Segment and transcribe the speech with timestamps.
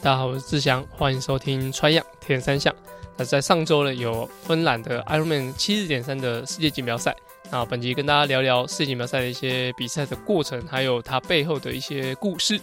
[0.00, 2.72] 大家好，我是志祥，欢迎收听《穿样铁人三项》。
[3.16, 7.16] 那在上周呢，有芬兰的 Ironman 七日点三的世界锦标赛。
[7.50, 12.60] 那本集跟大家聊聊世界锦标赛的一些比赛的过程，还有它背后的一些故事。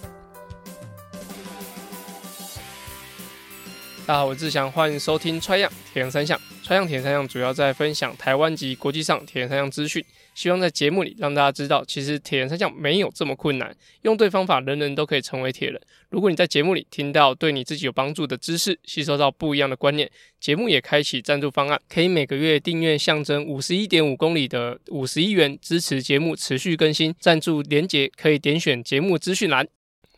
[4.08, 6.40] 大家好，我是志祥，欢迎收听《穿样铁人三项》。
[6.66, 10.04] 《穿样铁人三项》主要在分享台湾及国际上铁人三项资讯。
[10.34, 15.80] 希望在节目里让大家知道，其实铁人三项没有这么困难，用对方法，人人都可以成为铁人。
[16.10, 27.14] 如果你在节目里听到对你自己有帮助的知识，吸收到不一样的观念，节目也开启赞助方案，可以每个月订阅象征五十一点五公里的五十一元，支持节目持续更新。
[27.20, 29.68] 赞助连结可以点选节目资讯栏。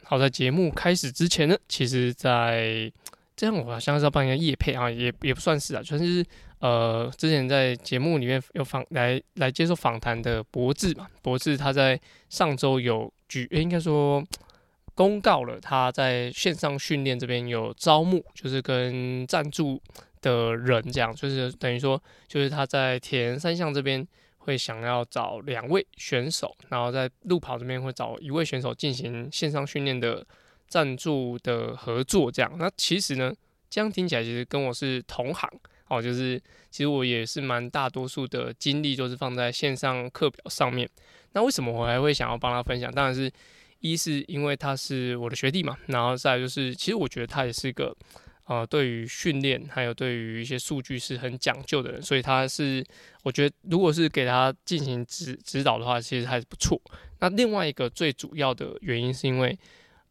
[0.04, 2.90] 好，在节目开始之前呢，其实在
[3.36, 6.26] 这样我好像是要帮人家业配啊，也也不算是啊，就是。
[6.60, 14.24] 呃，之前在节目里面有访来来接受访谈的博智嘛，博智他在上周有举，应该说
[14.96, 19.80] 公告了他在线上训练这边有招募，就是跟赞助
[20.20, 24.06] 的人这样，就是等于说，就是他在铁人三项这边
[24.40, 30.26] 会想要找两位选手，然后在路跑这边会找一位选手进行线上训练的
[30.68, 32.52] 赞助的合作这样。
[32.58, 33.32] 那其实呢，
[33.70, 35.48] 这样听起来其实跟我是同行。
[35.90, 36.38] 哦，就是
[36.70, 40.90] 其实我也是蛮大多数的精力就是放在线上课表上面。
[41.34, 42.92] 那为什么我还会想要帮他分享？
[42.92, 43.32] 当然是
[43.80, 47.96] 一是因为他是我的学弟嘛，然后再就是其实我觉得他也是个
[48.46, 52.84] 呃对于训练还有对于一些数据是很讲究的人，所以他是
[53.24, 56.82] 我觉得如果是给他进行指指导的话，其实还是不错。
[57.20, 59.58] 那另外一个最主要的原因是因为，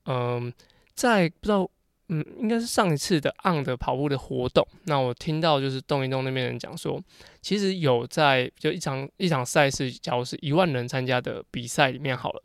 [0.07, 0.53] 嗯、
[0.95, 1.71] 在不知道。
[2.09, 4.67] 嗯，应该是上一次的 On 的跑步的活动。
[4.85, 7.03] 那我听到就是动一动那边人讲说，
[7.43, 12.43] 其实有在就一场一场赛事，假如是一万人参加的比赛里面好了，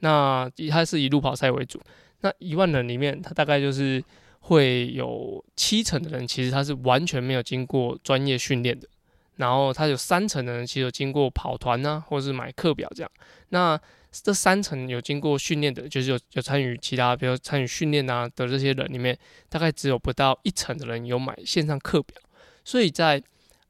[0.00, 1.80] 那它是以路跑赛为主。
[2.22, 4.02] 那一万人里面，它大概就是
[4.40, 8.88] 会有七成的人，其实他是完全没有经过专业训练的。
[9.36, 13.10] 然后他有三成的人，其实有经过跑团呐、啊，或是买课表这样。
[13.50, 13.78] 那
[14.22, 22.16] 这三层有经过训练的，就是有有参与其他，比如参与训练啊的这些人里面，大概只有不到一层的人有买线上课表。
[22.64, 23.22] 所以在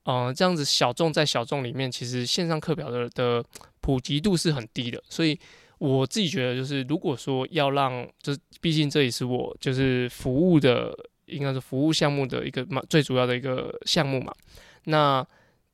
[0.05, 3.45] 呃这样子小众在小众里面，其实线上课表的的
[3.81, 5.03] 普及度是很低的。
[5.09, 5.39] 所以
[5.79, 10.95] 我自己觉得，就是如果说要让，就是毕竟这也是我就是服务的，
[11.27, 14.33] 应该是服务项目的一个嘛最主要的一个项目嘛，
[14.85, 15.27] 那。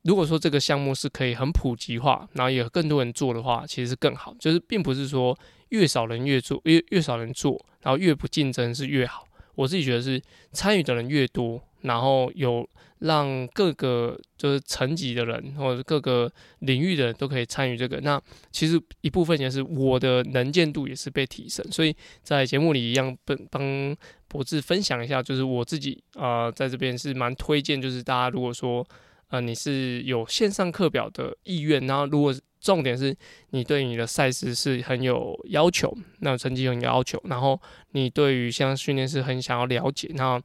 [0.02, 4.34] 如果说这个项目是可以很普及化，然后有更多人做的话，其实是更好。
[4.38, 5.38] 就是并不是说
[5.68, 9.26] 越少人越做，越越少人做，然后越不竞争是越好。
[9.56, 10.18] 我自己觉得是
[10.52, 12.66] 参与的人越多，然后有
[13.00, 18.18] 让各个就是层级的人或者各个领域的人都可以参与这个，那
[18.50, 21.62] 其实一部分也是我的能见度也是被提升。
[21.70, 23.94] 所以在节目里一样帮帮
[24.28, 28.86] 博智分享一下，就是我自己啊、在这边是蛮推荐，就是大家如果说。
[29.30, 33.16] 呃，你是有线上课表的意愿，然后如果重点是
[33.50, 37.58] 你对你的赛事是很有要求，那成绩很有要求，然后
[37.92, 40.40] 你对于线上训练是很想要了解，那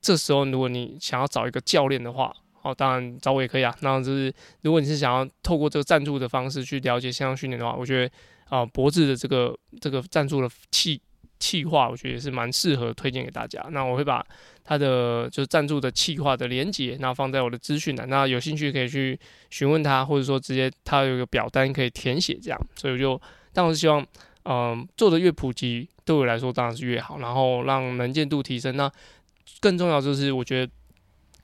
[0.00, 3.74] 这时候如果你想要找一个教练的话，哦，当然找我也可以啊。
[3.80, 8.06] 那就是如果你是想要透过这个赞助的方式去了解线上训练的话，我觉得
[8.46, 11.00] 啊、呃，博智的这个这个赞助的器。
[11.38, 13.64] 企划我觉得也是蛮适合推荐给大家。
[13.70, 14.24] 那我会把
[14.64, 18.08] 他的就是赞助的企划的连接，那放在我的资讯栏。
[18.08, 19.18] 那有兴趣可以去
[19.50, 22.60] 询问他，或者说直接他有一个表单可以填写这样。
[22.76, 23.20] 所以我就
[23.52, 24.06] 当然是希望，
[24.44, 27.18] 嗯、做的越普及，对我来说当然是越好。
[27.18, 28.76] 然后让能见度提升。
[28.76, 28.90] 那
[29.60, 30.72] 更重要就是，我觉得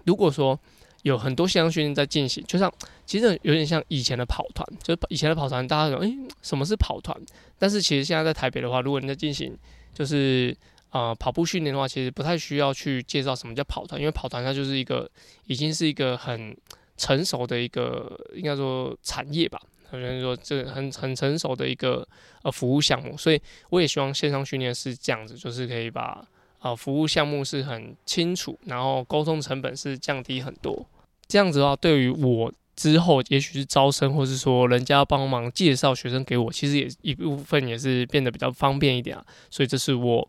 [0.04, 0.58] 如果说
[1.02, 2.72] 有很多线上训练在进行，就像
[3.06, 7.16] 其实有点像以前的跑团，就是以前的跑团，大家说，诶、什么是跑团？
[7.58, 9.56] 但是其实现在在台北的话，如果你在进行
[9.92, 10.56] 就是
[10.90, 15.10] 呃跑步训练的话，其实不太需要去介绍什么叫跑团，因为跑团它就是一个
[15.46, 16.56] 已经是一个很
[16.96, 22.06] 成熟的一个应该说产业吧，好像说这很很成熟的一个
[22.42, 26.26] 呃服务项目，所以我也希望线上训练是这样子，就是可以把
[26.60, 30.86] 呃服务项目是很清楚，然后沟通成本是降低很多，
[31.28, 32.52] 这样子的话对于我。
[32.80, 39.22] 之后，也许是招生，或是说人家帮忙介绍学生给我，其实也一部分也是变得比较方便一点啊。
[39.50, 40.26] 所以这是我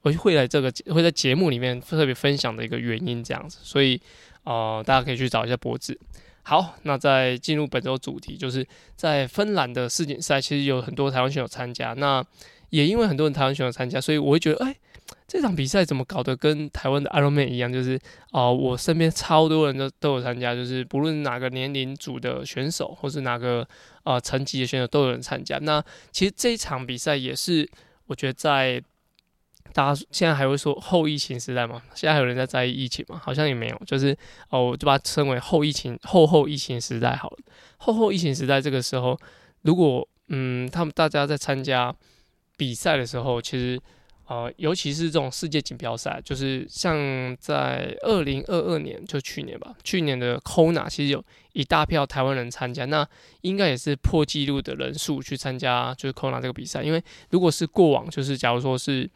[0.00, 3.58] 我会来这个会在节目里面特别分享的一个原因，这样子。
[3.62, 4.00] 所以
[4.44, 5.98] 呃，大家可以去找一下博子。
[6.42, 8.66] 好，那在进入本周主题，就是
[8.96, 11.92] 在芬兰的世锦赛，其实有很多台湾选手参加。
[11.92, 12.24] 那
[12.70, 14.74] 也因为很多人台湾选手参加，所以我会觉得，哎。
[15.26, 17.72] 这场比赛怎么搞得跟台湾的 Ironman 一样？
[17.72, 17.98] 就是
[18.32, 23.66] 哦、我身边超多人都都有参加，就是不论哪个年龄组的选手，或是哪个
[24.02, 25.58] 呃层级的选手都有人参加。
[25.58, 27.68] 那其实这一场比赛也是
[28.06, 28.82] 我觉得在
[29.72, 31.80] 大家现在还会说后疫情时代吗？
[31.94, 33.20] 现在还有人在在意疫情吗？
[33.22, 34.16] 好像也没有，就是
[34.48, 37.38] 哦，我就把它称为后疫情、后后疫情时代好了。
[37.76, 39.16] 后后疫情时代这个时候，
[39.62, 41.94] 如果嗯，他们大家在参加
[42.56, 43.80] 比赛的时候，其实。
[44.30, 51.20] 呃，尤其是这种世界锦标赛，就是像在二零二二年，就去年吧，去年的 Kona 其实有
[51.52, 53.04] 一大票台湾人参加，那
[53.40, 56.80] 应该也是破纪录的人数去参加，就是 Kona 这个比赛。
[56.80, 59.10] 因为如果是过往，就是假如说是，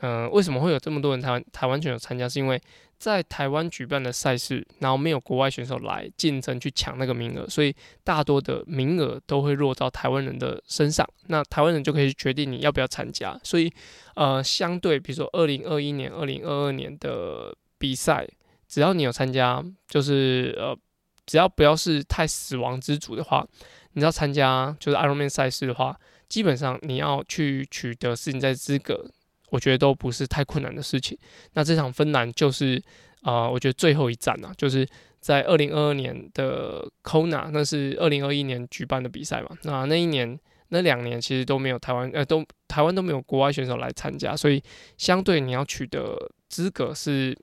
[0.00, 2.28] 嗯、为什么会有这么多人台湾台湾选手参加？
[2.28, 2.60] 是因为
[2.98, 11.08] 在台湾举办的赛事，然后没有国外选手来竞争去抢那个名额，所以大多的名额都会落到台湾人的身上。
[11.28, 13.38] 那台湾人就可以决定你要不要参加。
[13.44, 13.72] 所以，
[14.16, 18.28] 呃，相对比如说二零二一年、二零二二年的比赛，
[18.66, 20.76] 只要你有参加，就是呃，
[21.24, 23.46] 只要不要是太死亡之组的话，
[23.92, 25.96] 你要参加就是 Ironman 赛事的话，
[26.28, 29.08] 基本上你要去取得世锦赛资格。
[29.50, 31.16] 我觉得都不是太困难的事情。
[31.54, 32.82] 那这场芬兰就是
[33.22, 34.88] 啊、我觉得最后一站啊，就是
[35.20, 39.48] 在二零二二年的 Kona，那是二零二一年举办的比赛嘛。
[39.64, 44.62] 那那一年、那两年其实都没有台湾，呃，都台湾都没有国外选手来参加，所以
[44.96, 46.16] 相对你要取得
[46.48, 47.36] 资格是，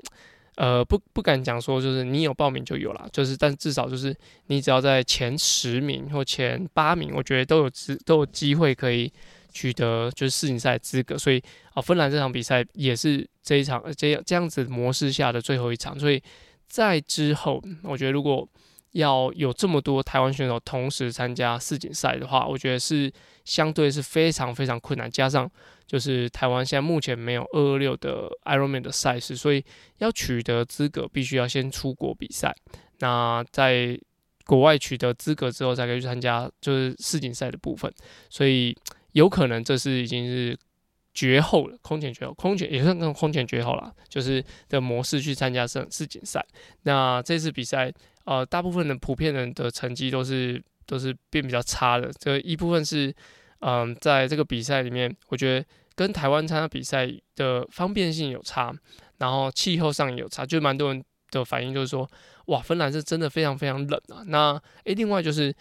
[0.56, 4.16] 呃，不不敢讲说就是你有报名就有了，就是但至少就是
[4.48, 9.12] 你只要在前十名或前八名，我觉得都有资都有机会可以。
[9.56, 11.42] 取得就是世锦赛资格，所以
[11.74, 15.98] 啊，芬兰这场比赛也是这一场这样这样子模式下的最后一场。
[15.98, 16.22] 所以
[16.68, 18.46] 在之后，我觉得如果
[18.92, 23.10] 要有这么多台湾选手同时参加世锦赛的话，我觉得是
[23.46, 25.10] 相对是非常非常困难。
[25.10, 25.50] 加上
[25.88, 29.63] 就是台湾现在目前没有二二六的 Ironman 的赛事，所以
[30.00, 32.54] 要取得资格，必须要先出国比赛。
[33.00, 33.98] 那在
[34.46, 37.90] 国外取得资格之后，才可以去参加就是世锦赛的部分。
[38.30, 38.75] 所以。
[39.15, 40.57] 有可能这是已经是
[41.13, 46.45] 绝后了，空前绝后，空前也算跟空前绝后了，就是的模式去参加世世锦赛。
[46.83, 47.89] 那这次比赛，
[48.25, 52.12] 呃，大部分的普遍人的成绩都是都是变比较差的。
[52.19, 53.15] 这一部分是，
[53.59, 55.65] 嗯、在这个比赛里面，我觉得
[55.95, 58.75] 跟台湾参加比赛的方便性有差，
[59.19, 61.01] 然后气候上也有差，就蛮多人
[61.31, 62.06] 的反应就是说，
[62.47, 64.23] 哇，芬兰是真的非常非常冷啊。
[64.25, 65.56] 那诶、另外就是。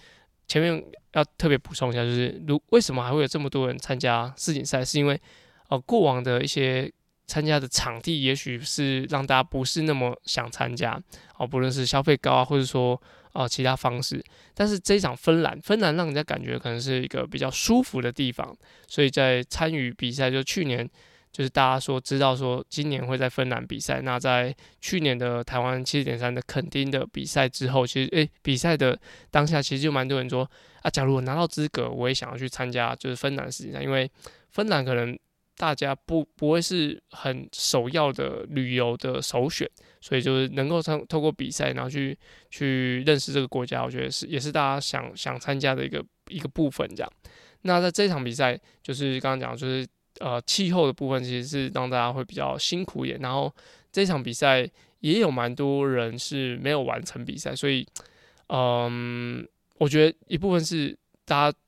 [0.46, 5.20] 前面要特别补充一下，就是如为什么还会有这么多人参加世锦赛，是因为
[5.68, 6.92] 呃过往的一些
[7.26, 11.00] 参加的场地，也许是让大家不是那么想参加
[11.38, 13.00] 哦，不论是消费高啊，或者说
[13.32, 14.22] 啊、其他方式。
[14.54, 18.56] 但是这一场芬兰，芬兰让人家感觉可能是一个比较舒服的地方，
[18.86, 20.88] 所以在参与比赛，就去年。
[21.34, 28.96] 就是大家说知道说今年会在芬兰比赛，那在去年的台湾七十点三的垦丁的比赛之后，其实诶、比赛的
[29.32, 30.48] 当下其实就蛮多人说
[30.82, 34.08] 啊，假如我拿到资格，我也想要去参加就是芬兰世锦赛，因为
[34.50, 35.18] 芬兰可能
[35.56, 39.68] 大家不不会是很首要的旅游的首选，
[40.00, 42.16] 所以就是能够通透过比赛，然后去
[42.48, 47.12] 去认识这个国家，我觉得是也是大家想想参加的一个一个部分这样。
[47.62, 49.84] 那在这场比赛，就是刚刚讲就是。
[50.24, 53.54] 呃，气候的部分其实是让大家会比较辛苦一点，然后
[53.92, 54.66] 这场比赛
[55.00, 57.86] 也有蛮多人是没有完成比赛，所以，
[58.46, 61.58] 嗯，我觉得一部分是大家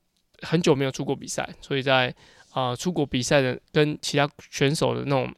[0.41, 2.15] 很久没有出国比赛，所以在
[2.53, 5.31] 啊、出国比赛的跟其他选手的那种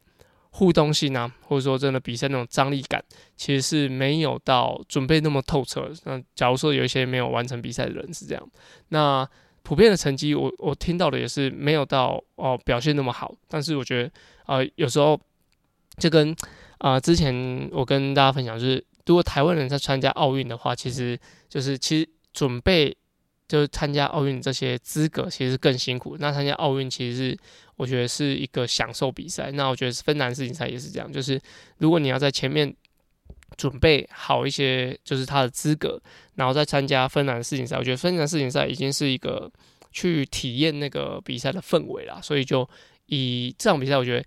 [0.51, 3.03] 互动性啊，或者说真的比赛那种张力感，
[3.35, 5.91] 其实是没有到准备那么透彻。
[6.05, 8.49] 那假如说有一些没有完成比赛的人是这样，
[8.87, 9.29] 那。
[9.69, 14.11] 普遍的成绩，我我听到的也是没有到哦、表现那么好，但是我觉得
[14.47, 15.19] 啊、有时候
[15.99, 16.35] 就跟
[16.79, 21.15] 啊、之前我跟大家分享，就是如果台湾人在参加奥运的话，其实
[21.47, 22.97] 就是其实准备
[23.47, 26.17] 就是参加奥运这些资格，其实更辛苦。
[26.19, 27.37] 那参加奥运其实是
[27.75, 29.51] 我觉得是一个享受比赛。
[29.51, 31.39] 那我觉得芬兰世锦赛也是这样，就是
[31.77, 32.75] 如果你要在前面。
[33.59, 36.01] 准备好一些，就是他的资格，
[36.35, 37.75] 然后再参加芬兰世锦赛。
[37.77, 39.51] 我觉得芬兰世锦赛已经是一个
[39.91, 42.67] 去体验那个比赛的氛围了，所以就
[43.07, 44.25] 以这场比赛，我觉得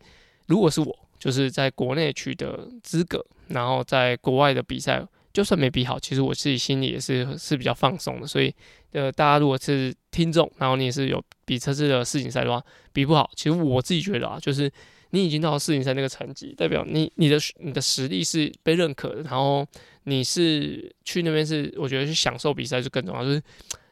[0.48, 8.26] 如果是我，就是在国内取得资格，然后在国外的比赛，就算没比好，其实我自己心里也是是比较放松的。
[8.26, 8.54] 所以，
[8.90, 12.62] 呃，大家如果是听众，然后你也是有比这次的世锦赛的话，
[12.92, 14.70] 比不好，其实我自己觉得啊，就是。
[15.14, 19.66] 你已经到了世锦赛那个成绩，代表你你的你的实力是被认可的，然后
[20.04, 23.22] 你是去那边是我觉得去享受比赛是更重要。
[23.22, 23.42] 就是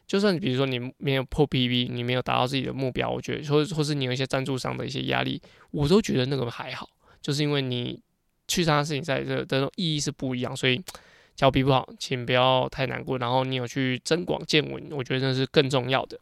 [0.07, 6.89] 就算比如说你没有破 PB，你没有达到自己的目标，我觉得或或是你有一些赞助商的一些压力，我都觉得那个还好。
[7.21, 8.01] 就是因为你
[8.47, 10.81] 去参加世锦赛的的意义是不一样，所以
[11.35, 13.19] 脚比不好，请不要太难过。
[13.19, 16.19] 然后你有去增广见闻，我觉得那是更重要的。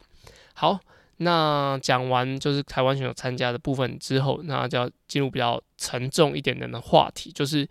[0.52, 0.78] 好。
[1.22, 7.68] 那讲完就是台湾选手参加的部分之后，那就要进入比较沉重一点点的话题，就是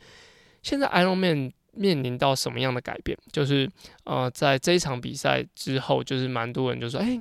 [0.61, 3.17] 现在 Ironman 面临到什么样的改变？
[3.31, 3.67] 就是
[4.03, 7.19] 呃，在这一场比赛之后，就是蛮多人就说，哎、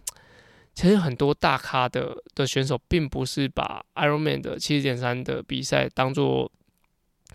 [0.74, 6.52] 其实很多大咖的的选手并不是把 Ironman 的七十点三的比赛当做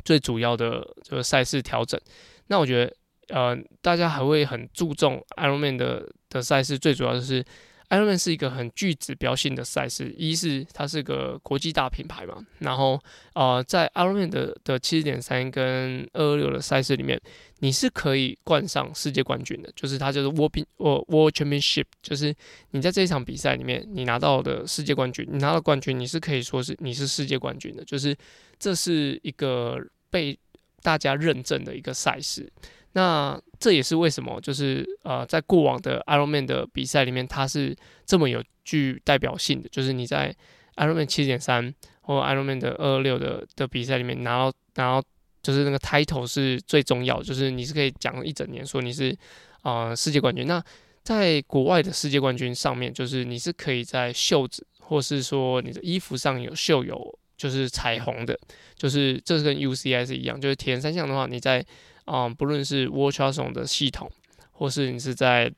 [0.06, 2.00] 最主要的这个赛事调整。
[2.46, 7.44] 那我觉得，呃，大家还会很注重 Ironman 的的赛事，最主要就是。
[7.90, 13.00] Ironman 是一个很具指标性的赛事，一是它是个国际大品牌嘛，然后
[13.34, 17.22] 呃，在 Ironman 的的七十点三跟二二六的赛事里面，
[17.60, 22.34] 你是可以冠上世界冠军的，就是它就是 World World Championship，就是
[22.72, 28.16] 你在这一场比赛里面你拿到的世界冠军，你拿到冠军，你是可以说是你是世界冠军的，就是
[28.58, 29.78] 这是一个
[30.10, 30.38] 被
[30.82, 32.52] 大家认证的一个赛事。
[32.96, 37.74] 那这也是为什么，就是呃，在过往的 Ironman 的比赛里面，它是
[38.06, 39.70] 这么有具代表性的。
[39.70, 40.36] 就是你在
[40.76, 45.08] Ironman 七点三或 Ironman 的二六的的比赛里面拿到，拿到
[45.42, 49.18] 就是那个 title 是最重要，就是你是可以讲一整年说你是
[49.62, 50.46] 呃世界冠军。
[50.46, 50.62] 那
[51.02, 58.38] 在国外的世界冠军上面，就是你是可以在袖子或是说你的衣服上有绣有就是彩虹的，
[58.76, 61.66] 就是这是跟 UCI 是一样，就是铁人三项的话，你在
[62.06, 64.12] 嗯，不论是 World Triathlon 的系统，
[64.52, 65.52] 或是你是在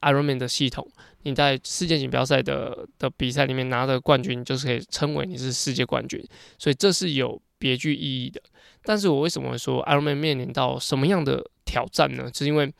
[0.00, 0.88] Ironman 的系统，
[1.22, 6.24] 你在世界锦标赛的的比赛里面拿的冠军，就是可以称为你是世界冠军，
[6.58, 8.40] 所以这是有别具意义的。
[8.82, 12.30] 但是我为什么说 Ironman 面临到什么样的挑战呢？
[12.32, 12.72] 是因为，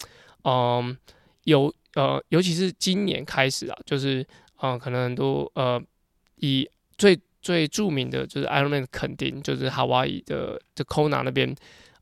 [0.45, 0.97] 嗯，
[1.45, 4.27] 有呃，尤其是今年开始啊，就是
[4.63, 5.79] 嗯，可能很多呃，
[6.37, 11.55] 以最最著名的就是 Ironman 肯丁，就是夏威夷的的 Kona 那边。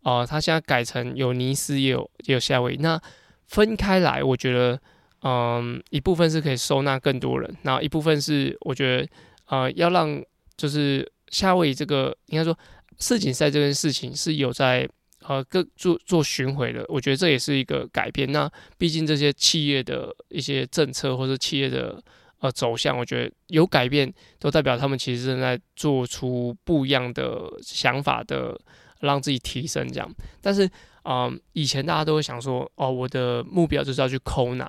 [0.02, 3.00] 啊、呃，他现在改成有尼斯也有也有夏威夷，那
[3.47, 4.80] 分开来，我觉得，
[5.23, 9.09] 嗯，一部分是可以收纳更多人，然后一部分是我觉得，
[9.47, 10.23] 呃，要让
[10.57, 12.57] 就是夏威夷这个应该说
[12.99, 14.88] 世锦赛这件事情是有在
[15.26, 18.33] 呃各做做巡回的，我觉得这也是一个改变。
[18.33, 22.02] 那毕竟这些企业的一些政策或者企业的
[22.38, 28.59] 呃走向，我觉得有改变，都代表他们其实正在做出不一样的想法的。
[29.00, 30.71] 让自己提升这样，但是，
[31.04, 34.66] 嗯，以前大家都会想说，哦，我的目标就是要去 Kona，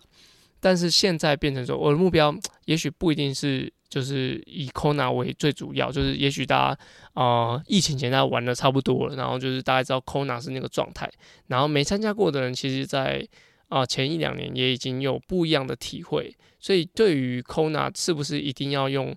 [0.59, 2.33] 但是现在变成说，我的目标
[2.65, 6.79] 也许不一定是就是以 Kona 为最主要，就是也许大家，
[7.13, 11.11] 呃，疫情前大家玩的差不多了，然后就是大家知道 Kona 是那个状态，
[11.47, 13.27] 然后没参加过的人，其实在
[13.67, 19.15] 啊、前一两年也已经有不一样的体会，所以对于 Kona 是不是一定要用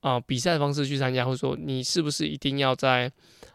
[0.00, 3.10] 啊、比赛方式去参加，或者说你是不是一定要在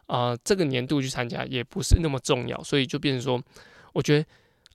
[0.07, 3.43] 啊、这个年度去参加也不是那么重要，所以就变成说，
[3.93, 4.25] 我觉得，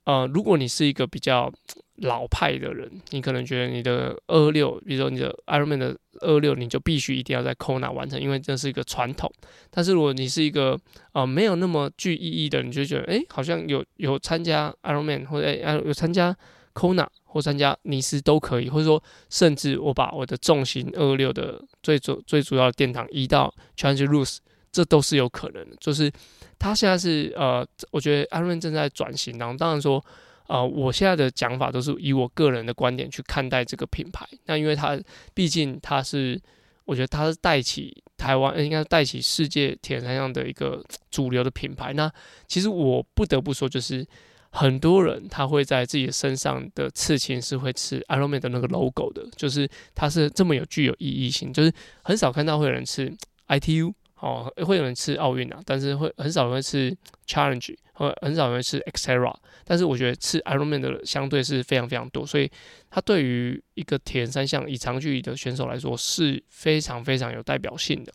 [0.05, 1.51] 呃，如果你是一个比较
[1.97, 9.31] 老派的人，你可能觉得你的二六，比如说你的 Ironman 的二六，你就必须一定要在 Kona 完成，因为这是一个传统。
[9.71, 10.79] 但是如果你是一个
[11.13, 16.35] 呃没有那么具意义的，你就觉得，哎，好像有有参加 Ironman 或者哎有参加
[16.75, 24.37] Kona 或参加尼斯都可以，或者说甚至我把我的重心二六的最主最主要的殿堂移到 Challenge Roth。
[24.73, 26.11] 这都是有可能的，就是
[26.57, 29.57] 他现在是呃，我觉得 Ironman 正在转型当中。
[29.57, 30.03] 当然说，
[30.47, 34.27] 呃，我现在的讲法都是以我个人的观点去看待这个品牌。
[34.45, 34.99] 那因为它
[35.35, 36.41] 毕竟它是，
[36.85, 41.93] 我觉得它是带起台湾，应该是带起世界铁人三项的一个 主流的品牌。
[41.93, 42.11] 那
[42.47, 44.03] 其实我不得不说，就是
[44.49, 53.15] 很多人他会在自己身上的刺青是会刺 Ironman 的那个 logo 的，就是它是这么有具有意义性，就是很少看到会有人刺
[53.47, 53.93] ITU。
[54.23, 56.95] 哦，会有人吃奥运啊，但是会很少人会吃
[57.27, 62.49] Challenge，或很少人会吃 Xterra，但是我觉得吃 Ironman 的相对是非常非常多，所以
[62.89, 68.13] 它对于一个铁人三项以长距离的选手来说是非常非常有代表性的。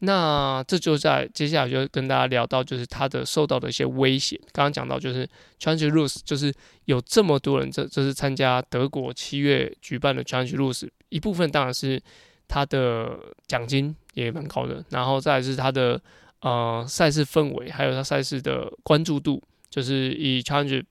[0.00, 4.38] 那这就在接下来就跟大家聊到，就是他的受到的一些威胁。
[4.52, 5.26] 刚刚讲到就是
[5.58, 6.52] Challenge Roth，就是
[6.84, 11.98] 有这么多人这这是参加德国七月举办的 Challenge Roth，一部分当然是
[12.46, 13.96] 他的奖金。
[14.14, 16.00] 也蛮高的，然后再是它的
[16.40, 20.84] 呃赛事氛围，还有它赛事的关注度，就是以 Challenge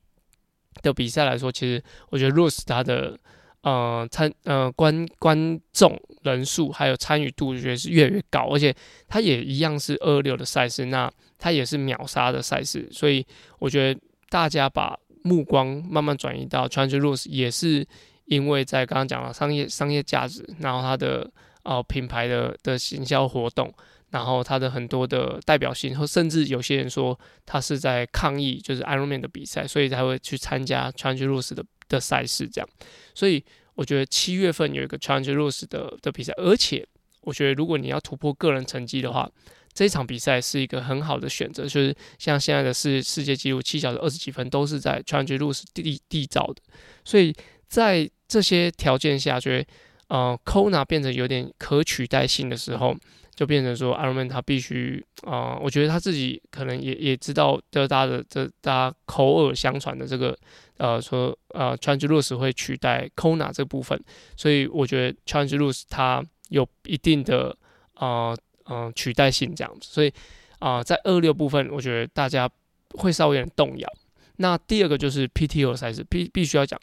[0.81, 3.19] 的比赛来说，其实我觉得 Roth 它的
[3.61, 8.73] 呃参呃观观众人数还有参与度，我觉得是越来越高，而且
[9.07, 13.25] 它也一样是二六的赛事，那它也是秒杀的赛事，所以
[13.59, 13.99] 我觉得
[14.29, 17.85] 大家把目光慢慢转移到 Challenge Roth，也是
[18.25, 21.29] 因为在刚刚讲了商业商业价值，然后它的。
[21.63, 23.74] 哦，品牌的的行销活动，
[24.12, 32.70] 然后它的很多的代表性，或甚至有些人说他是在抗议，就是 Ironman 的比赛，所以才会去参加 Challenge Roth 的的赛事这样。
[33.13, 33.44] 所以
[33.75, 36.88] 我觉得七月份有一个 Challenge Roth 的的比赛，而且
[37.22, 39.30] 我觉得如果你要突破个人成绩的话，
[39.74, 41.63] 这场比赛是一个很好的选择。
[41.63, 46.62] 就是像现在的世世界纪录七小时二十几分都是在 Challenge Roth 缔缔造的，
[47.04, 47.36] 所以
[47.68, 49.68] 在这些条件下，觉得
[50.10, 52.96] 呃 Kona 变成有点可取代性的时候。
[53.36, 60.38] 就变成说，Ironman 他必须啊、呃，我觉得他自己可能也也知道，就大家的这大家口耳相传的这个
[60.75, 63.98] 呃说呃 Challenge Roth 会取代 Kona 这部分，
[64.36, 67.56] 所以我觉得 Challenge Roth 它有一定的
[67.94, 68.34] 啊
[68.66, 70.12] 嗯、呃、取代性这样子，所以
[70.60, 72.50] 啊、在二六部分，我觉得大家
[72.96, 73.89] 会稍微有点动摇。
[74.36, 76.78] 那第二个就是 PTO 赛事，必必须要讲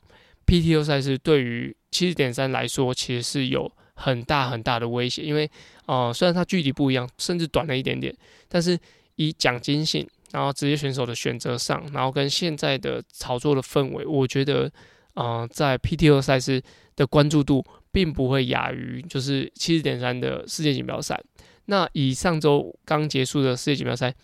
[0.46, 3.70] PTO 赛事对于七十点三来说，其实是有。
[3.98, 5.50] 很大很大的威胁，因为
[5.86, 8.14] 呃，虽然它距离不一样，甚至短了一点点，
[8.46, 8.78] 但是
[9.14, 14.70] 以奖金性，然后职业选手的选择上，然后跟现在的炒作的氛围，我觉得
[15.14, 16.62] 呃，在 PTO 赛事
[16.94, 21.18] 的关注度并不会亚于就是七十点三的世界锦标赛。
[21.64, 24.14] 那以上周刚结束的世界锦标赛，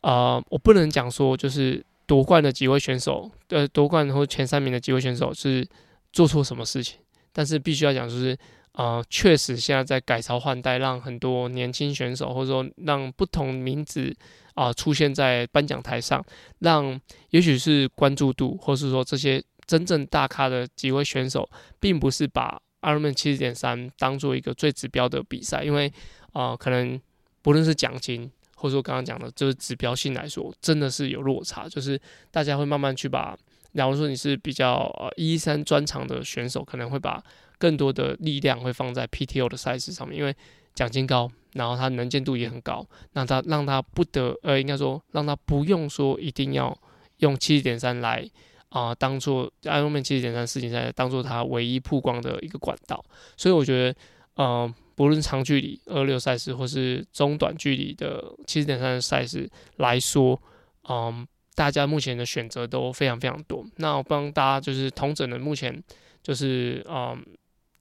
[0.00, 5.66] 呃，我不能讲说就是夺冠的几位选手，呃，夺冠或前三名的几位选手是
[6.12, 6.98] 做错什么事情，
[7.32, 8.36] 但是必须要讲就是。
[8.74, 14.12] 啊，确、实现在在改朝换代，让很多年轻选手，或者说让不同名字
[14.54, 16.20] 啊、出现在颁奖台上，
[16.58, 25.86] 让也许是关注度，或是说这些真正大咖的几位选手，并不是把 Ironman 七十点三当做一个最指标的比赛，因为
[26.32, 27.00] 啊、呃，可能
[27.42, 28.28] 不论是奖金，
[28.64, 33.36] 或者说刚刚讲的，就是指标性来说，真的是有落差，就是大家会慢慢去把，
[33.74, 37.22] 假如说你是比较呃一三专长的选手，可能会把。
[37.56, 40.34] 更多的力量会放在 PTO 的赛事上面，因为
[40.74, 46.76] 奖金高，然后它能见度也很高，那他让他不得呃，应该说让他不用说一定要
[47.18, 48.28] 用七十点三来
[48.70, 53.02] 啊、当做 Ironman 七十点三世锦赛当做他唯一曝光的一个管道，
[53.36, 53.98] 所以我觉得，
[54.34, 60.40] 呃，不论长距离二六赛事或是中短距离的七十点三的赛事来说，
[60.88, 63.64] 嗯、大家目前的选择都非常非常多。
[63.76, 65.82] 那我帮大家就是统整的目前
[66.22, 67.24] 就是嗯。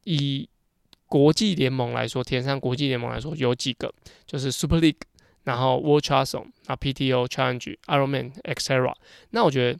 [0.06, 0.50] 以
[1.08, 3.90] 国际联盟来说，田山国际联盟来说有几个，
[4.26, 5.00] 就是 Super League，
[5.46, 8.94] 然后 World Triathlon，那 PTO Challenge、Ironman etc。
[9.30, 9.80] 那我觉得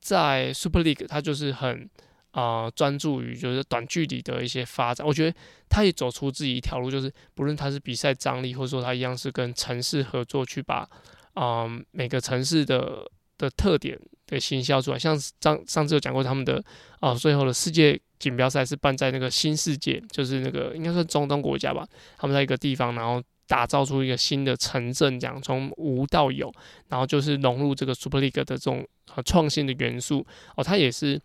[0.00, 1.90] 在 Super League，它就是很
[2.34, 5.06] 啊专注于就是短距离的一些发展。
[5.06, 5.34] 我觉得
[5.68, 10.86] 他也走出自己一条路，就是不论他是比赛张力，或者说他一样是跟城市合作去把
[11.32, 14.98] 啊、每个城市的的特点给行销出来。
[14.98, 16.62] 像上上次有讲过他们的
[17.00, 18.00] 啊、最后的世界。
[18.16, 21.86] 锦标赛是办在那个新世界，就是那个应该算中东国家吧。
[22.16, 26.50] 他们在一个地方，然后打造出一个新的城镇，这样从无到有，
[26.88, 28.86] 然后就是融入这个 Super League 的这种
[29.26, 30.24] 创新的元素。
[30.56, 31.20] 哦，他也是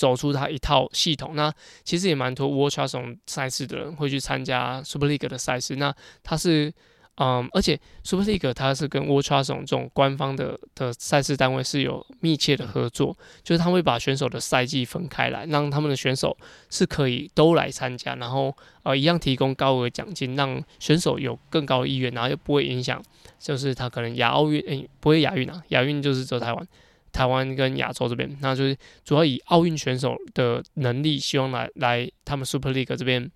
[0.00, 1.36] 走出他一套系统。
[1.36, 1.52] 那
[1.84, 5.76] 其实也蛮多 World Triathlon 赛事的人会去参加 Super League 的赛事。
[5.76, 6.72] 那他是。
[7.16, 16.34] 嗯，而且 Super League 它是跟 World Triathlon 这种官方的的赛事单位是有密切的合作，就是他会把选手的赛季分开来，让他们的选手
[16.70, 23.02] 是可以都来参加，然后呃一样提供高额奖金，让选手有更高的意愿，然后又不会影响，
[23.38, 26.68] 就是他可能亚奥运诶不会亚运啊，亚运就是走台湾，
[27.12, 33.30] 台湾跟亚洲这边，那就是主要以奥运选手的能力，希望来来他们 Super League 这边。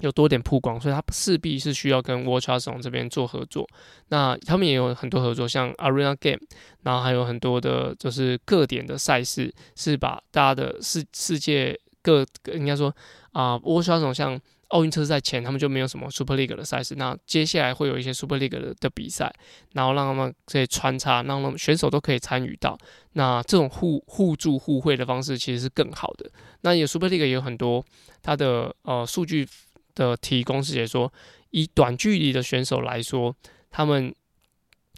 [0.00, 3.68] 有多点曝光，所以他势必是需要跟 World Triathlon 这边做合作。
[4.10, 6.38] 那他们也有很多合作，像 Arena Game，
[6.84, 12.94] 然后还有很多的，就是各点的赛事，是把大家的世世界各应该说
[13.32, 16.94] 啊、World Triathlon 像奥运车赛前，他们就没有什么 Super League 的赛事。
[16.96, 19.32] 那接下来会有一些 Super League 的的比赛，
[19.74, 22.78] 然后让他们可以穿插，让他们选手都可以参与到。
[23.12, 26.30] 那这种互互助互惠的方式其实是更好的。
[26.60, 27.84] 那有 Super League 也有很多
[28.22, 29.46] 它的呃数据。
[29.94, 31.12] 的提供是解说，
[31.50, 33.34] 以短距离的选手来说，
[33.68, 34.14] 他们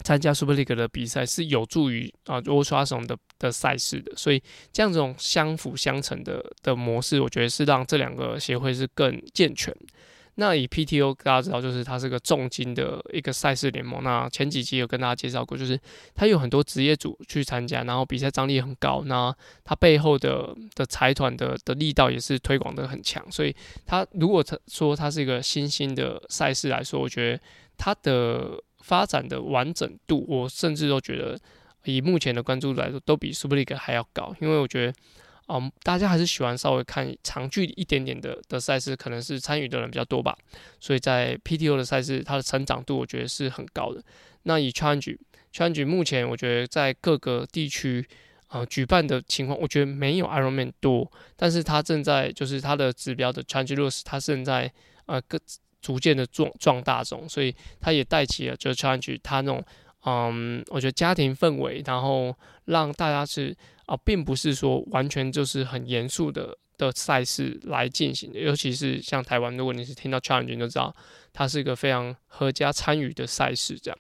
[0.04, 9.74] 参加 Super League 的比赛是有助于啊 World Triathlon 的的赛事的，所以这样这种相辅相成的的模式，我觉得是让这两个协会是更健全。
[10.36, 14.02] 那以 PTO 大家知道，就是它是个重金的一个赛事联盟。
[14.02, 15.78] 那前几集有跟大家介绍过，就是
[16.14, 19.02] 它有很多职业组去参加，然后比赛张力很高。
[19.04, 19.34] 那
[19.64, 23.22] 它背后的的财团的的力道也是推广的很强。
[23.30, 27.40] 所以它如果它说它是一个新兴的赛事来说，我觉得
[27.76, 31.38] 它的发展的完整度，我甚至都觉得
[31.84, 34.34] 以目前的关注度来说，都比 Super League 还要高。
[34.40, 34.92] 因为我觉得。
[35.52, 40.38] 嗯，大家还是喜欢稍微看长距离一点点的的赛事，可能是参与的人比较多吧。
[40.78, 44.00] 所以在 PTO 的赛事，它的成长度我觉得是很高的。
[44.44, 45.18] 那以 Challenge
[45.52, 48.06] Challenge 目前我觉得在各个地区
[48.50, 54.72] 呃举办的情况，我觉得没有 Ironman 多，但是它正在就是它的指标的 Challenge Roth，他正在
[55.06, 55.36] 呃个
[55.80, 59.64] 逐渐的壮壮大中，所以他也带起了就是 Challenge 他那种
[60.04, 66.56] 嗯，我觉得家庭氛围，然后让大家是啊、并不是说完全就是很严肃的。
[66.80, 70.90] 的赛事来进行的，尤其是像台湾，如果你是听到 challenge，你就知道
[71.30, 73.78] 它是一个非常合家参与的赛事。
[73.78, 73.98] 这样，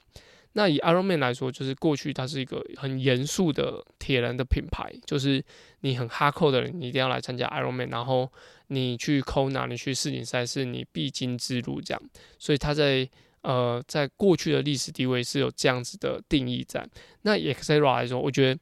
[0.52, 5.44] 那以 Ironman 来说，就是过去它是一个很严肃的铁人的品牌，就是
[5.80, 8.30] 你很哈扣的人，你一定要来参加 Ironman，然后
[8.68, 11.80] 你去 Kona，你去世锦赛是你必经之路。
[11.80, 12.02] 这样，
[12.38, 13.08] 所以它在
[13.42, 16.86] 呃，在过去的历史地位是有这样子的定义在。
[17.22, 18.60] 那以 x e r a 来说，我觉得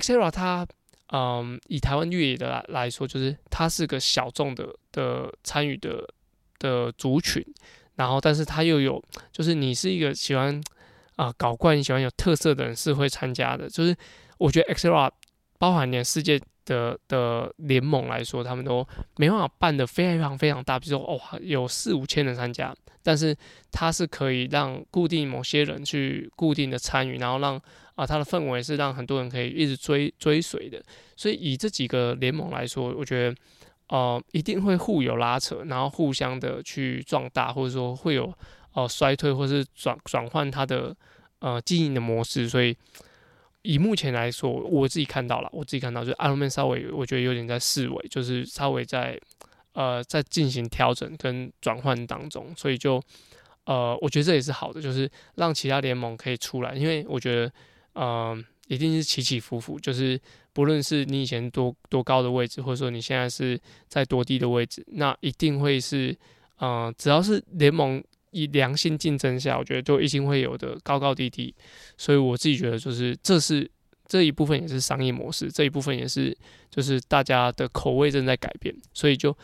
[0.00, 0.66] Xterra 它。
[1.12, 6.04] 嗯，以台湾越野的来来说，就是它是个小众的的参与的
[6.58, 7.40] 的族群，
[7.94, 10.60] 然后但是它又有，就是你是一个喜欢
[11.16, 13.68] 啊、搞怪、你喜欢有特色的人是会参加的。
[13.68, 13.96] 就是
[14.38, 15.10] 我觉得 XR
[15.58, 23.36] 包含连世界的的联盟来说，他们都没办法办得非常非常大，比如说哦有四五千人参加，但是
[23.72, 27.60] 它是可以让固定某些人去固定的参与，然后让。
[27.96, 30.78] 啊，它的氛围是让很多人可以一直追追随的，
[31.16, 33.36] 所以以这几个联盟来说，我觉得，
[33.88, 38.30] 呃，一定会互有拉扯，然后互相的去壮大，或者说会有
[38.76, 40.94] 呃衰退，或是转转换它的
[41.40, 42.48] 呃经营的模式。
[42.48, 42.76] 所以
[43.62, 49.20] 以目前来说，我自己看到了，我自己看到就是阿罗曼稍微我觉得有点在式微，就是稍微在
[49.72, 53.02] 呃在进行调整跟转换当中，所以就
[53.64, 57.52] 呃我觉得这也是好的，就是让其他联盟可以出来，因为我觉得。
[57.98, 60.20] 嗯，一定是起起伏伏，就是
[60.52, 63.58] 不论是你以前多多高的位置，或者说你现在是
[63.88, 66.14] 在多低的位置，那一定会是，
[66.60, 68.04] 嗯，只要是联盟
[68.42, 71.54] 以良性竞争下，我觉得就一定会有的高高低低。
[71.96, 73.70] 所以我自己觉得，就是这是
[74.06, 76.36] 这一部分也是商业模式，这一部分也是
[76.70, 79.36] 就是大家的口味正在改变，所以就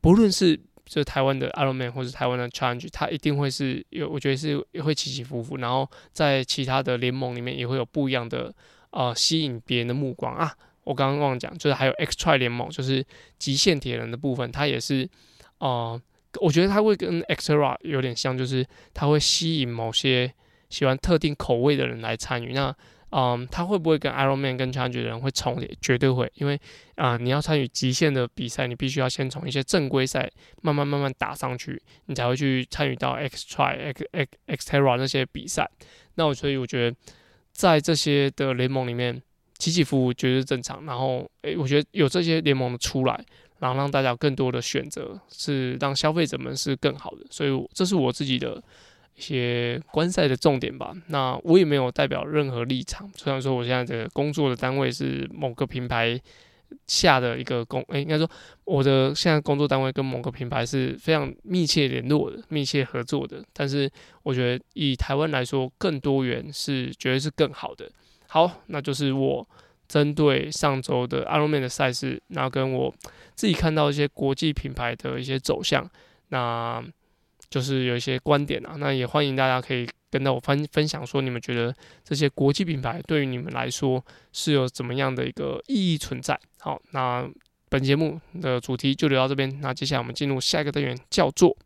[0.00, 0.60] 不论是。
[0.86, 8.54] 就台湾的 Ironman 或者台湾的 Challenge，它一定会是有，我觉得是会起起伏伏，然后在其他的联盟里面也会有不一样的
[8.90, 10.54] 呃吸引别人的目光啊。
[10.84, 13.02] 我刚刚忘了讲，就是还有 Xtri 联盟，就是
[13.38, 15.08] 极限铁人的部分，它也是
[15.56, 15.98] 呃，
[16.40, 20.32] 我觉得它会跟 Xterra 有点像，就是它会吸引某些
[20.70, 22.52] 喜欢特定口味的人来参与。
[22.52, 22.74] 那
[23.16, 25.72] 嗯，他会不会跟 Ironman 跟 changer 的人会重叠？
[25.80, 26.60] 绝对会，因为
[26.96, 30.28] 啊、你要参与极限的比赛，你必须要先从一些正规赛
[30.62, 35.70] 慢慢慢慢打上去，你才会去参与到 Xtry、X X Xterra 那些比赛。
[36.16, 36.96] 那我所以我觉得，
[37.52, 39.22] 在这些的联盟里面
[39.58, 40.84] 起起伏伏绝对正常。
[40.84, 43.24] 然后，诶、欸，我觉得有这些联盟的出来，
[43.58, 47.26] 然后让大家有更多的选择，是让消费者们是更好的。
[47.30, 48.62] 所以，这是我自己的。
[49.16, 53.08] 一些观赛的重点吧，那我也没有代表任何立场。
[53.14, 56.20] 虽然说我现在的工作的单位是某个品牌
[56.88, 58.28] 下的一个工，诶、欸，应该说
[58.64, 63.40] 我的现在工作单位跟某个品牌是非常密切联络的、密切合作的。
[63.52, 63.88] 但是
[64.24, 67.88] 我觉得以台湾来说，更多元是绝对是更好的。
[68.26, 69.48] 好，那就是我
[69.88, 72.94] 针对上周的 Ironman 的赛事，然后跟我
[73.34, 75.88] 自己看到一些国际品牌的一些走向，
[76.28, 76.84] 那。
[77.50, 86.36] 就是有一些观点啊，那也欢迎大家可以跟到我分分享，说你们觉得这些国际品牌对于你们来说是有怎么样的一个意义存在？
[86.58, 87.24] 好，那
[87.68, 91.56] 本节目的主题就聊到这边，那接下来我们进入下一个单元，叫做。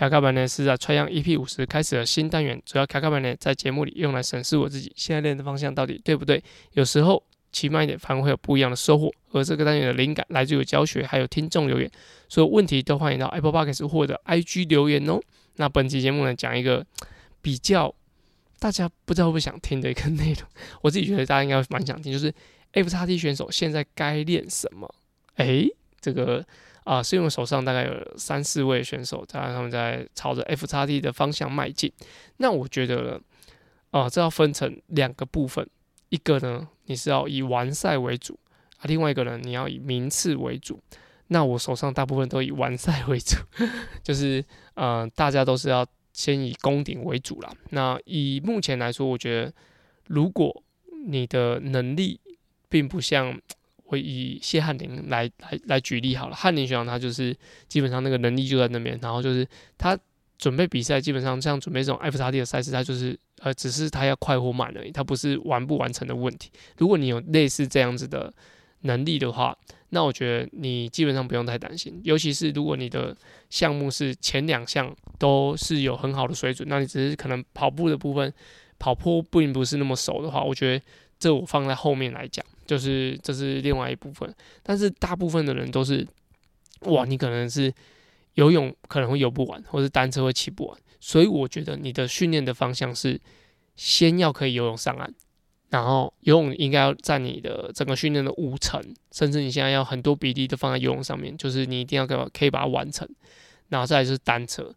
[0.00, 7.22] 卡卡班呢是在穿越 EP 五十开始的新单元，主要卡卡班呢在节目里用来审视我自己现在练的方向到底对不对，有时候。
[7.52, 9.12] 骑慢一点，反而会有不一样的收获。
[9.32, 11.90] 而这个单元的灵感来自于教学，还有听众留言，
[12.28, 15.20] 所有问题都欢迎到 Apple Podcast 或者 IG 留言哦。
[15.56, 16.86] 那本期节目呢，讲一个
[17.42, 17.92] 比较
[18.60, 20.48] 大家不知道会不会想听的一个内容，
[20.80, 22.32] 我自己觉得大家应该蛮想听，就是
[22.72, 24.88] FXT 选手现在该练什么？
[25.34, 26.46] 诶、欸，这个
[26.90, 31.92] 啊，是因为手上大概有三四位选手，在他们在朝着 FXT 的方向迈进。
[32.38, 33.20] 那我觉得
[33.92, 35.64] 啊，这要分成两个部分。
[36.08, 38.36] 一个呢，你是要以完赛为主
[38.78, 40.80] 啊；另外一个呢，你要以名次为主。
[41.28, 43.36] 那我手上大部分都以完赛为主，
[44.02, 47.52] 就是呃，大家都是要先以攻顶为主啦。
[47.68, 49.52] 那以目前来说，我觉得
[50.08, 50.64] 如果
[51.06, 52.18] 你的能力
[52.68, 53.40] 并不像
[53.90, 57.36] 我以谢汉林来来来举例好了，汉林学长他就是
[57.68, 59.46] 基本上那个能力就在那边，然后就是
[59.78, 59.96] 他。
[60.40, 66.50] 准备比赛，基本上像准备这种 FXT 的赛事，他就是呃，只是他要快或慢而已，他不是完不完成的问题。
[66.78, 68.32] 如果你有类似这样子的
[68.80, 69.54] 能力的话，
[69.90, 72.00] 那我觉得你基本上不用太担心。
[72.04, 73.14] 尤其是如果你的
[73.50, 78.32] 项目是前两项都是有很好的水准，那你只是可能跑步的部分
[78.78, 80.82] 跑坡并不是那么熟的话，我觉得
[81.18, 84.32] 这我放在后面来讲，就是这是另外一部分。
[84.62, 86.06] 但是大部分的人都是，
[86.82, 87.74] 哇，你可能是
[88.34, 93.20] 游泳可能会游不完，或是单车会骑不完，所以我觉得你的训练的方向是
[93.74, 95.12] 先要可以游泳上岸。
[95.70, 98.80] 然后游泳应该要占你的整个训练的五成，
[99.12, 103.08] 甚至你现在要很多比例都放在游泳上面，就是你一定要可可以把它完成。
[103.68, 104.74] 然后再来就是单车，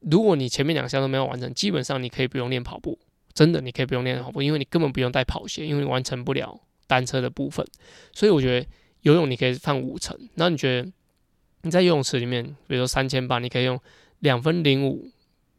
[0.00, 2.96] 如果你前面两项都没有完成，基本上你可以不用练跑步，
[3.34, 7.66] 真的你可以不用练跑步，因为你根本不用带跑鞋，因为你完成不了单车的部分。
[8.12, 8.66] 所以我觉得
[9.02, 10.92] 游泳你可以放五成，那你觉得
[11.62, 13.80] 你在游泳池里面，比如说三千八，你可以用
[14.20, 15.10] 两分零五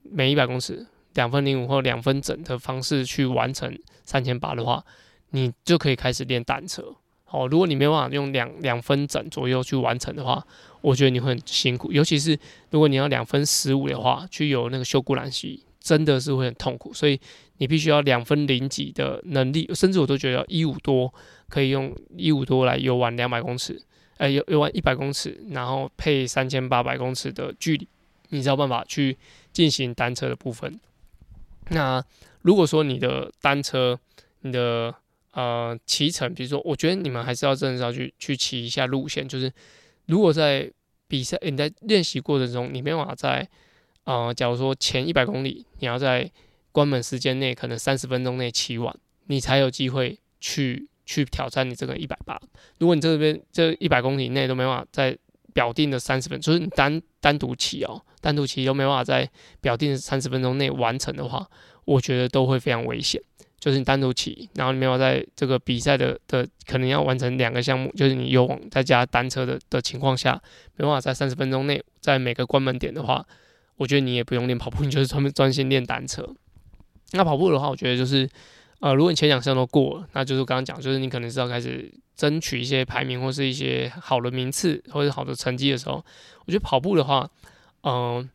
[0.03, 0.87] 每一百公尺。
[1.13, 4.85] 两分零五或两分整的方式去完成三千八的话，
[5.31, 6.95] 你就可以开始练单车。
[7.23, 10.45] 好，如果你没办法用两两分整左右去完成的话，
[10.79, 11.91] 我觉得你会很辛苦。
[11.91, 12.37] 尤其是
[12.69, 16.93] 如果你要两分十五的话，去游那个秀姑兰溪，真的是会很痛苦。
[16.93, 17.19] 所以
[17.57, 21.13] 你必须要两分零几的能力，甚至我都觉得一五多
[21.49, 23.81] 可以用一五多来游玩两百公尺，
[24.17, 27.87] 呃，游游玩一百公尺，然后配三千八百公尺的距离，
[28.29, 29.17] 你才有办法去
[29.51, 30.79] 进行单车的部分。
[31.69, 32.03] 那
[32.41, 33.99] 如果说你的单车，
[34.41, 34.93] 你的
[35.31, 39.27] 呃骑乘，比如说，我觉得你们还是要真的要去去骑一下路线。
[39.27, 39.51] 就是
[40.05, 40.71] 如果在
[41.07, 43.47] 比赛，你在练习过程中，你没办法在
[44.05, 46.31] 呃，假如说前一百公里，你要在
[46.77, 52.39] 关门时间内，可能三十分钟内骑完，你才有机会去去挑战你这个一百八。
[52.77, 55.17] 如果你这边这一百公里内都没办法在
[55.55, 59.27] 表定的三十分，就是你单单独骑哦，单独骑都没办法在
[59.59, 61.47] 表定的三十分钟内完成的话，
[61.83, 63.19] 我觉得都会非常危险。
[63.59, 70.39] 就是你单独骑，然后你没有在这个比赛的的可能要完成两个项目，就是你有往再加单车的的情况下，
[70.75, 73.25] 没办法在三十分钟内在每个关门点的话，
[73.77, 76.35] 我觉得你也不用练跑步，你就是专门专心练单车。
[77.11, 78.29] 那跑步的话，我觉得就是。
[78.79, 85.95] 呃，如果你前两项都过了，那就是刚刚讲，就是你可能是要开始争取一些排名或是一些好的名次或者好的成绩的时候，
[86.45, 87.27] 我觉得跑步的话，
[87.81, 88.29] 嗯、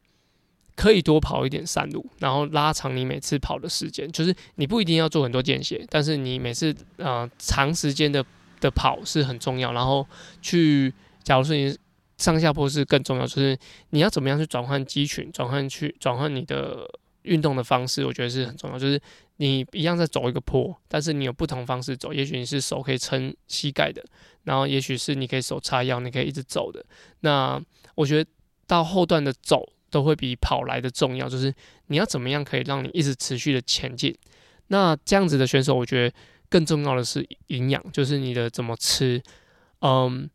[0.75, 4.11] 可以多跑一点山路，然后拉长你每次跑的时间。
[4.11, 8.25] 就是你不一定要做很多间歇，但是你每次呃长时间的
[8.61, 9.73] 的跑是很重要。
[9.73, 10.05] 然后
[10.41, 11.73] 去，假如说你
[12.19, 13.57] 上下坡是更重要，就是
[13.91, 16.91] 你要怎么样去转换肌群，转换去转换你的。
[17.23, 18.79] 运动的方式，我觉得是很重要。
[18.79, 19.01] 就是
[19.37, 22.13] 你一样在走一个坡，但是你有不同方式走。
[22.13, 24.05] 也许你是手可以撑膝盖的，
[24.45, 26.85] 然后也许是你可以手叉腰，你可以一直走的。
[27.21, 27.61] 那
[27.95, 28.31] 我觉得
[28.67, 31.29] 到后段的走都会比跑来的重要。
[31.29, 31.53] 就是
[31.87, 34.15] 你要怎么样可以让你一直持续的前进。
[34.69, 36.15] 那这样子的选手，我觉得
[36.49, 39.23] 更重要的是营养，就是你的怎么吃。
[39.81, 40.29] 嗯，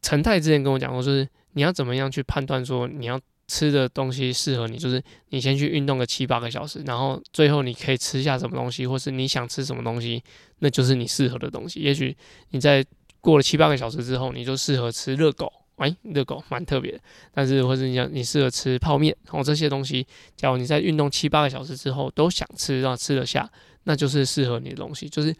[0.00, 3.20] 陈太之前跟我讲过，就是你要怎么样去判断说你要。
[3.48, 10.22] 吃的东西适合你，就是你先去运动个七八个小时，然后最后你可以吃下什么东西，或是你想吃什么东西，
[10.60, 11.80] 那就是你适合的东西。
[11.80, 12.16] 也许
[12.50, 12.84] 你在
[13.20, 17.00] 过了七八个小时之后，你就适合吃热狗，哎，热狗蛮特别的。
[17.32, 23.50] 但是或者你想你适合吃泡面，然后这些东西，假如你在运动七八个小时之后都想吃，然后吃得下，
[23.84, 25.08] 那就是适合你的东西。
[25.08, 25.34] 就是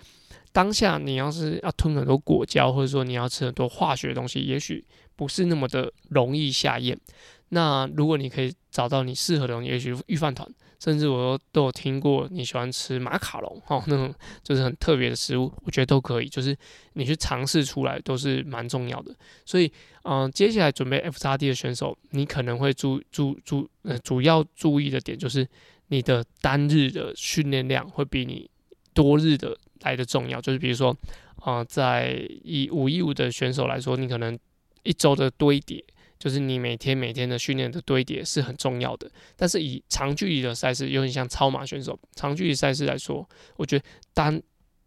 [0.53, 4.85] 当下你要是要吞很多果胶，或者说你要吃很多化学的东西，也许
[5.17, 6.99] 不是那么的容易下咽。
[7.49, 16.57] 那如果你可以找到你适合的东西，也许御饭团，甚至我都有听过你喜欢吃马卡龙哦，那种就是很特别的食物，我觉得都可以，就是
[16.95, 19.15] 你去尝试出来都是蛮重要的。
[19.45, 19.71] 所以，
[20.05, 25.47] 嗯、接下来准备 FXD 的选手，你可能会注注注呃主要注意的点就是
[25.89, 28.49] 你的单日的训练量会比你
[28.95, 30.41] 多日的来的重要。
[30.41, 30.97] 就是比如说，
[31.37, 34.39] 啊、在以五一五的选手来说，你可能
[34.83, 35.85] 一周的堆叠。
[36.19, 44.41] 就是你每天每天的训练的堆叠是很重要的，但是以长距离的赛事，有点像超马选手，长距离赛事来说，我觉得单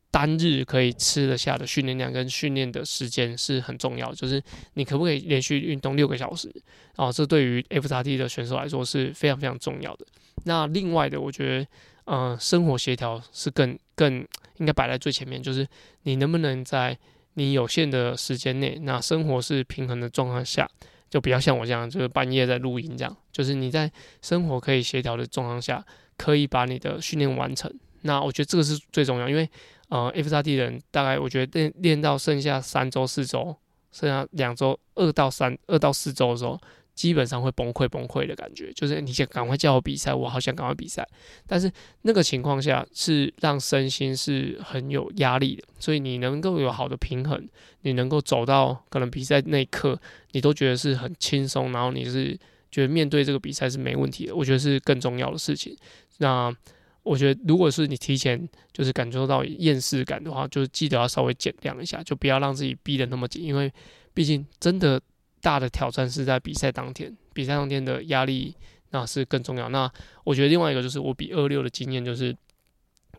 [0.10, 4.16] 单日可以吃得下的训练量跟训练的时间是很重要的。
[4.16, 4.42] 就是
[4.76, 6.50] 你可不可以连续运动六个小时？
[6.96, 10.06] 哦，这对于 FXT 的选手来说是非常非常重要的。
[10.46, 11.68] 那另外的，我觉得，
[12.06, 14.28] 嗯、生活协调是更更
[14.58, 15.68] 应该摆在最前面，就是
[16.04, 16.98] 你能不能在
[17.34, 20.70] 你有限的时间内，那生活是平衡的状况下。
[21.08, 23.90] 就比较像我这样，就是半夜在录音这样，就是你在
[24.22, 25.86] 生活可以协调的状况下，
[26.18, 27.72] 可以把你的训练完成。
[28.02, 29.48] 那我觉得这个是最重要，因为
[29.88, 33.56] 呃，FXD 人大概我觉得练练到剩下三周、四周，
[33.94, 36.60] 剩下两周二到三、二到四周的时候，
[36.96, 41.06] 基本上会崩溃崩溃的感觉，就是你想赶快叫我比赛，我好想赶快比赛，
[41.46, 41.70] 但是
[42.04, 47.48] 那个情况下是让身心是很有压力的，所以你能够有好的平衡，
[47.82, 50.00] 你能够走到可能比赛那一刻，
[50.32, 52.34] 你都觉得是很轻松，然后你是
[52.72, 55.76] 觉得面对这个比赛是没问题的，我觉得是更重要的事情。
[56.20, 56.56] 那
[57.04, 63.70] 我觉得如果是你提前就是感受到厌世感的话，就记得要稍微减量一下，就不要让自己逼得那么紧，因为
[64.14, 65.02] 毕竟真的。
[65.46, 68.56] 大的挑战是在比赛当天，比赛当天的压力
[68.90, 69.70] 那是更重要。
[69.70, 69.88] 那
[70.24, 72.36] 我觉得另外一个就是我比二六的经验就是，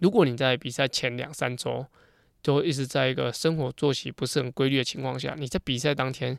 [0.00, 1.86] 如果你在比赛前两三周
[2.42, 6.36] 就一直在一个生活作息不是很规律的情况下，你在比赛当天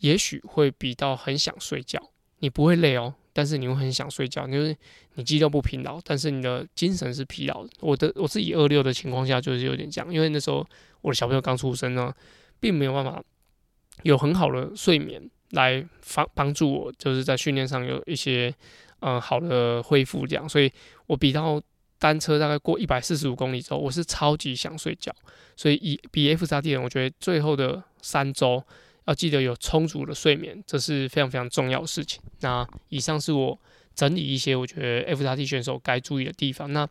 [0.00, 2.02] 也许会比到很想睡觉。
[2.40, 4.76] 你不会累哦，但是你会很想睡觉，就是
[5.14, 7.70] 你肌肉不疲劳，但是你的精神是疲劳的。
[7.78, 10.66] 我的我自己二六的情况下就是有点这样，因为那时候
[11.00, 12.12] 我的小朋友刚出生呢，
[12.58, 13.22] 并没有办法。
[14.02, 15.84] 有很好的睡眠来
[16.14, 18.54] 帮帮助我，就是在训练上有一些
[19.00, 20.70] 嗯好的恢复这样，所以
[21.06, 21.60] 我比到
[21.98, 25.12] 单车大概过一百四十五公里之后，我是超级想睡觉，
[25.56, 28.62] 所以以比 FXT 人，我觉得最后的三周
[29.06, 32.22] 要记得有充足的睡眠，这是非常非常重要的事情。
[32.40, 33.58] 那以上是我
[33.94, 36.72] 整理一些我觉得 FXT 选手该注意的地方。
[36.72, 36.88] 那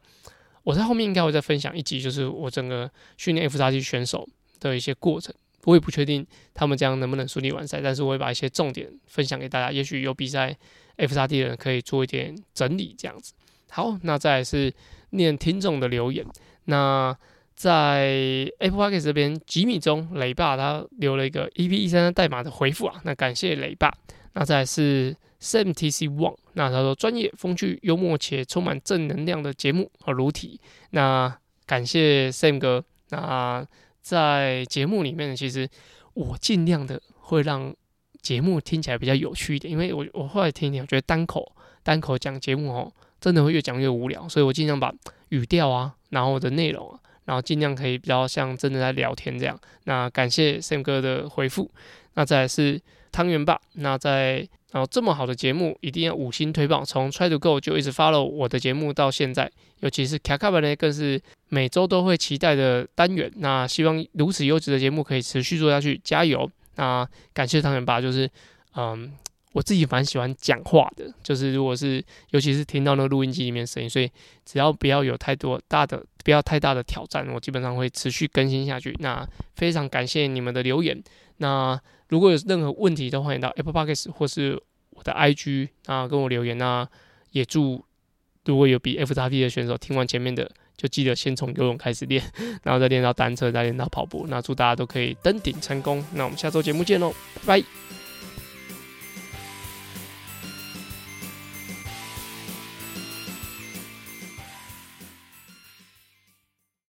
[0.64, 4.28] 我在后面应该会再分享一集，就是我整个训练 FXT 选手
[4.60, 5.34] 的一些过程。
[5.68, 9.70] 我也不确定他们这样能不能顺利完赛，但是我会把一些重点分享给大家。
[9.70, 10.56] 也许有比赛
[10.96, 13.34] FXT 的人可以做一点整理，这样子。
[13.70, 14.74] 好，那再来是
[15.10, 16.26] 念听众的留言。
[16.66, 17.14] 那
[17.54, 23.94] 在 Apple Podcast 这边，吉米中雷爸他留了一个 EP 一三三代码的回复啊，那感谢雷爸。
[24.36, 30.62] 那再来是 SamTC One，那他说专业、风趣、幽默且充满正能量的节目和如题。
[30.92, 32.86] 那感谢 Sam 哥。
[33.10, 33.66] 那
[34.08, 35.68] 在节目里面，其实
[36.14, 37.76] 我尽量的会让
[38.22, 41.52] 节目听起来比较有趣一点，因为我我后来听一听，我觉得单口
[41.84, 44.94] 单口讲节目哦，真的会越讲越无聊，所以我尽量把
[45.30, 49.60] 语调啊，然后的内容啊，然后尽量可以比较像真的在聊天这样。
[49.84, 51.70] 那感谢 Sam 哥的回复，
[52.14, 54.48] 那再来是汤圆爸，那在。
[54.72, 56.84] 然后这么好的节目，一定要五星推爆。
[56.84, 59.50] 从 Try to Go 就一直 follow 我的节目到现在，
[59.80, 63.32] 尤其是卡卡本呢，更是每周都会期待的单元。
[63.38, 66.50] 那希望如此优质的节目可以持续做下去，加油！
[66.76, 68.30] 那感谢汤圆爸，就是
[68.76, 69.12] 嗯，
[69.54, 74.12] 我自己蛮喜欢讲话的，就是如果是尤其是听到那个录音机里面声音，所以
[74.46, 78.94] 只要不要有太多大的，不要太大的挑战，我基本上会持续更新下去。
[79.00, 79.26] 那
[79.56, 81.02] 非常感谢你们的留言。
[81.38, 86.88] 那如果有任何问题，都欢迎到 Apple Podcast 或是我的 IG 啊跟我留言啊。
[87.32, 87.84] 也祝
[88.46, 92.24] 如果有比 FXT 的选手听完前面的，就记得先从游泳开始练，
[92.64, 94.26] 然后再练到单车，再练到跑步。
[94.30, 96.04] 那祝大家都可以登顶成功。
[96.14, 97.14] 那我们下周节目见喽，
[97.46, 97.97] 拜拜。